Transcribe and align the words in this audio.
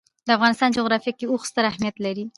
د 0.27 0.29
افغانستان 0.37 0.69
جغرافیه 0.77 1.13
کې 1.19 1.25
اوښ 1.31 1.41
ستر 1.49 1.63
اهمیت 1.71 1.95
لري. 2.05 2.25